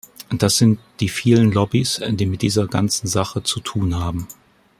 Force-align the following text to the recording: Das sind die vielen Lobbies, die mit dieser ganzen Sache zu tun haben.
Das 0.31 0.57
sind 0.57 0.79
die 0.99 1.09
vielen 1.09 1.51
Lobbies, 1.51 2.01
die 2.03 2.25
mit 2.25 2.41
dieser 2.41 2.65
ganzen 2.65 3.05
Sache 3.05 3.43
zu 3.43 3.59
tun 3.59 3.93
haben. 3.93 4.27